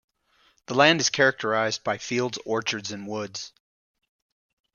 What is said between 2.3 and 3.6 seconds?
orchards, and woods.